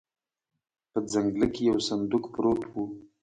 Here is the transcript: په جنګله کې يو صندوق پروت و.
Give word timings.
په 0.91 0.99
جنګله 1.11 1.47
کې 1.53 1.63
يو 1.69 1.77
صندوق 1.89 2.23
پروت 2.33 2.61
و. 2.67 2.73